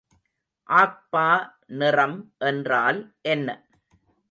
[0.69, 1.25] ஆக்பா
[1.73, 2.17] நிறம்
[2.39, 2.99] என்றால்
[3.21, 3.47] என்ன?